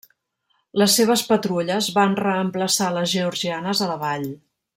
[0.81, 4.27] Les seves patrulles van reemplaçar les georgianes a la vall.